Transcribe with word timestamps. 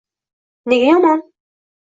–Nega 0.65 0.87
yomon? 0.91 1.19